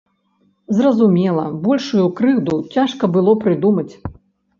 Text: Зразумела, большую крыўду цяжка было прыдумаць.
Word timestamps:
Зразумела, 0.77 1.43
большую 1.67 2.05
крыўду 2.21 2.55
цяжка 2.77 3.11
было 3.19 3.35
прыдумаць. 3.45 3.93